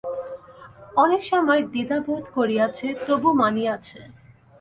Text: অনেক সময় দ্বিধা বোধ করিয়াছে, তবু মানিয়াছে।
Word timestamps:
অনেক 0.95 1.21
সময় 1.31 1.61
দ্বিধা 1.71 1.97
বোধ 2.05 2.23
করিয়াছে, 2.37 2.87
তবু 3.07 3.29
মানিয়াছে। 3.41 3.99